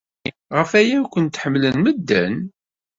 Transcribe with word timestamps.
Ɣef 0.57 0.71
waya 0.73 0.97
ay 1.03 1.07
kent-ḥemmlen 1.13 1.75
medden. 1.83 2.35